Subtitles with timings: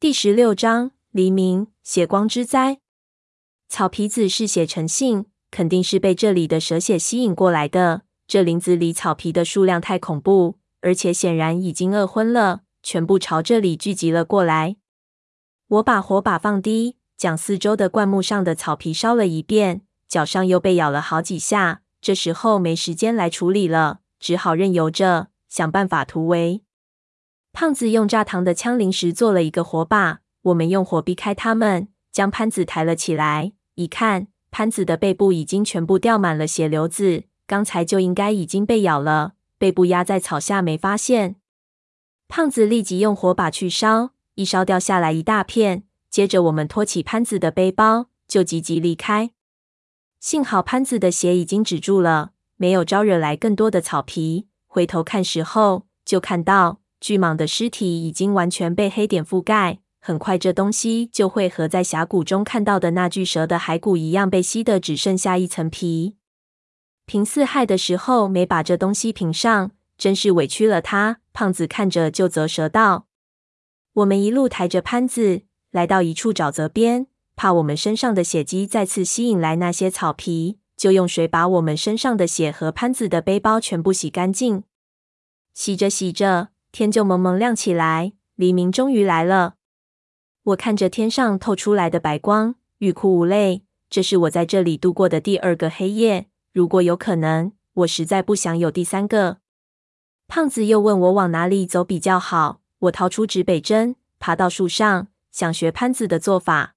[0.00, 2.80] 第十六章黎明血光之灾。
[3.68, 8.00] 草皮子是血成性，肯定是被这里的蛇血吸引过来的。
[8.26, 14.76] 这林子里草皮的数量太恐怖，而且显然已经饿昏了，全部朝这里聚集了过来。
[15.68, 21.82] 我把火把放低，将四周的灌木上的草皮烧了一遍，脚上又被咬了好几下。
[22.00, 26.62] 这时候没时间来处理了，只好任由着，想办法突围。
[27.52, 33.52] 胖子用炸糖的枪临时做了一个火把，我们用火避开他们，将潘子抬了起来。
[33.74, 41.36] 一看，潘子的背部已经全部掉满了血流子，刚才就应该已经被咬了，背部压在草下没发现。
[42.28, 45.82] 胖子立即用火把去烧，一烧掉下来一大片。
[46.08, 49.30] 接着我们托起潘子的背包，就急急离开。
[50.18, 54.46] 幸好潘子的血已经止住了，没有招惹来更多的草皮。
[54.66, 56.80] 回头看时候，就看到。
[57.00, 66.16] 巨蟒的尸体已经完全被黑点覆盖，很快这东西就会和在峡谷中看到的那具蛇的骸骨一样，被吸得只剩下一层皮。
[67.06, 71.20] 平四害的时候没把这东西平上，真是委屈了他。
[71.32, 73.06] 胖子看着就啧舌道
[73.94, 84.64] ：“我们一路抬着潘子来到一处沼泽边，怕我们身上的血迹再次吸引来那些草皮，就用水把我们身上的血和潘子的背包全部洗干净。
[85.54, 89.54] 洗着洗着。”天就蒙蒙亮起来，黎明终于来了。
[90.44, 93.64] 我看着天上透出来的白光，欲哭无泪。
[93.88, 96.28] 这是我在这里度过的第二个黑夜。
[96.52, 99.38] 如果有可能，我实在不想有第三个。
[100.28, 102.60] 胖子又问我往哪里走比较好。
[102.78, 106.76] 我掏出指北针，爬到树上，想学潘子的做法。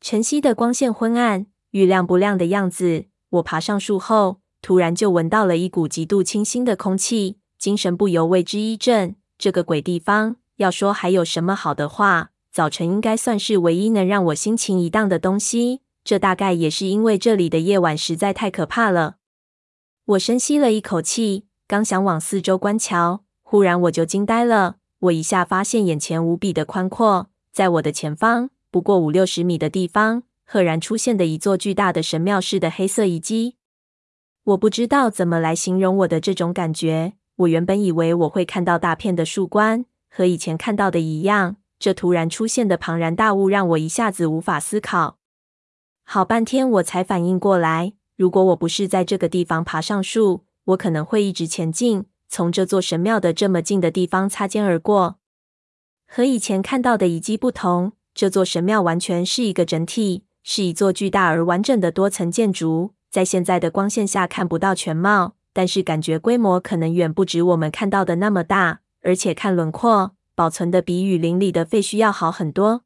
[0.00, 3.06] 晨曦的光线昏暗，愈亮不亮的样子。
[3.30, 7.38] 我爬上树后，突然就闻到了一股极度清新的空气。
[7.58, 9.16] 精神不由为之一振。
[9.36, 15.82] 这个鬼地方，要说还有什么好的话，早晨应该算是唯一能让我心情一荡的东西。
[16.04, 19.16] 这大概也是因为这里的夜晚实在太可怕了。
[20.06, 24.76] 我深吸了一口气，刚想往四周观瞧，忽然我就惊呆了。
[25.00, 33.56] 我一下发现眼前无比的宽阔，在我的前方不过五六十米的地方，赫然出现的一座巨大的神庙似的黑色遗迹。
[34.44, 37.17] 我不知道怎么来形容我的这种感觉。
[37.38, 41.56] 我原本以为我会看到大片的树冠，和以前看到的一样。
[41.78, 45.18] 这突然出现的庞然大物让我一下子无法思考。
[46.02, 55.20] 好半天我才反应过来，如果我不是在这个地方爬上树，我可能会一直前进，从这座神庙的这么近的地方擦肩而过。
[56.08, 62.94] 和以前看到的遗迹不同，这座神庙完全是一个整体，是一座巨大而完整的多层建筑。
[63.08, 65.34] 在现在的光线下看不到全貌。
[65.52, 72.84] 但是感觉规模可能远不止我们看到的那么大，而且看轮廓，保存的比雨林里的废墟要好很多。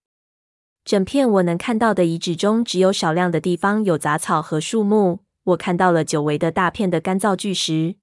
[0.85, 5.21] 整片我能看到的遗址中，只有少量的地方有杂草和树木。
[5.45, 7.97] 我看到了久违的大片的干燥巨石。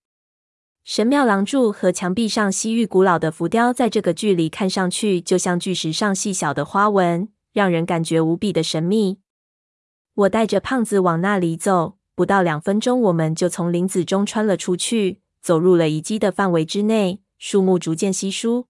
[0.84, 9.20] 神庙廊柱和墙壁上西域古老的浮雕，在这个距离看上去就像巨石上细小的花纹，让人感觉无比的神秘。
[10.16, 11.99] 我带着胖子往那里走。
[12.20, 17.22] 不到两分钟，我们就从林子中穿了出去，走入了遗迹的范围之内。
[17.38, 18.66] 树木逐渐稀疏，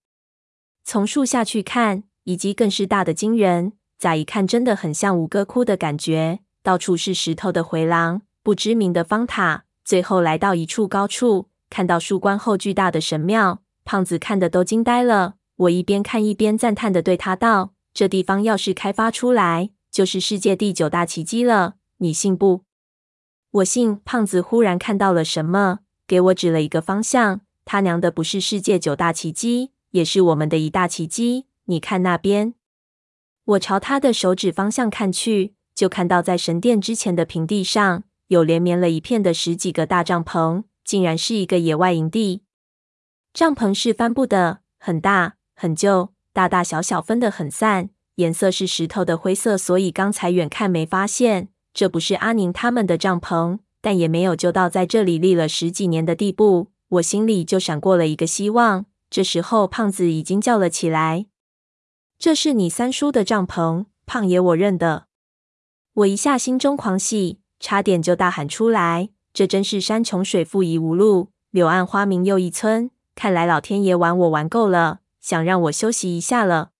[0.83, 3.73] 从树下去看，遗迹更是大的惊人。
[3.97, 9.63] 乍一看，真的很像吴哥窟的感觉，到处是石头的回廊，不知名的方塔。
[9.83, 15.33] 最后来到一处高处，看到树冠后巨大的神庙，胖子看得都惊呆了。
[15.55, 22.61] 我一边看一边赞叹的对他道：“这地方要是开发出来，就是世界第九大奇迹了，你信不？”
[23.51, 23.99] 我信。
[24.05, 27.41] 胖子忽然看到了什么，给我指了一个方向。
[27.65, 31.47] 他娘的，不是世界九大奇迹，也是我们的一大奇迹。
[31.65, 32.53] 你看那边。
[33.45, 42.43] 我朝他的手指方向看去，就看到在神殿之前的平地上有连绵了一片的十几个大帐篷，竟然是一个野外营地。
[43.33, 51.49] 帐篷是帆布的，很大很旧，大大小小分得很散，颜色是石头的灰色，所以刚才远看没发现。
[51.73, 56.71] 这不是阿宁他们的帐篷，但也没有旧到在这里立了十几年的地步。
[56.89, 58.85] 我心里就闪过了一个希望。
[59.09, 61.27] 这时候，胖子已经叫了起来
[62.17, 65.05] ：“这是你三叔的帐篷，胖爷，我认得。”
[65.93, 72.91] 我一下心中狂喜，差点就大喊出来：“这真是山穷水复疑无路，柳暗花明又一村。
[73.15, 76.71] 看来老天爷玩我玩够了，想让我休息一下了。”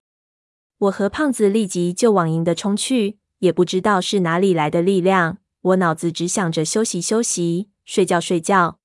[0.80, 3.18] 我和胖子立即就往营地冲去。
[3.40, 8.80] 也不知道是哪里来的力量，我脑子只想着休息休息、睡觉睡觉。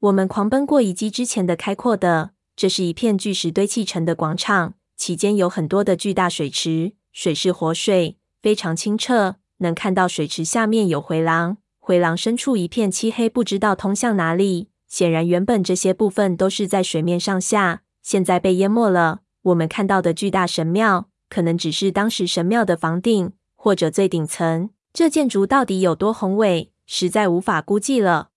[0.00, 14.68] 我们狂奔过遗迹之前的开阔的，这是一片巨石堆砌成的广场，其间有很多的巨大水池，水是活水，非常清澈，能看到水池下面有回廊，回廊深处一片漆黑，不知道通向哪里。
[14.86, 19.22] 显然，原本这些部分都是在水面上下，现在被淹没了。
[19.42, 23.32] 我们看到的巨大神庙，可能只是当时神庙的房顶
[23.64, 24.68] 或者最顶层。
[24.92, 28.28] 这建筑到底有多宏伟，实在无法估计了。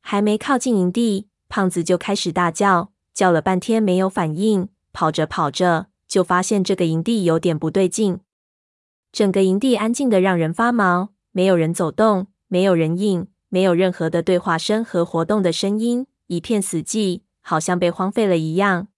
[0.00, 4.70] 还没靠近营地，胖子就开始大叫，叫了半天没有反应。
[4.94, 8.20] 跑着跑着，就发现这个营地有点不对劲。
[9.12, 18.88] 整个营地安静得让人发毛，没有人走动，没有人影，没有任何的对话声和活动的声音，一片死寂，好像被荒废了一样。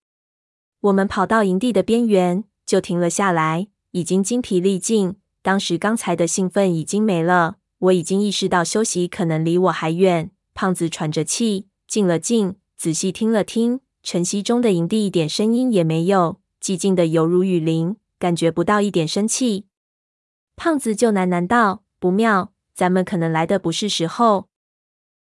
[0.82, 5.16] 我们跑到营地的边缘，就停了下来，已经精疲力尽。
[5.42, 10.30] 当时刚才的兴奋已经没了，我已经意识到休息可能离我还远。
[10.52, 19.64] 胖子喘着气，静了静，仔细听了听，晨曦中的营地一点声音也没有，寂静的犹如雨林，感觉不到一点生气。
[20.56, 24.48] 胖子就喃喃道：“不妙，咱们可能来的不是时候。”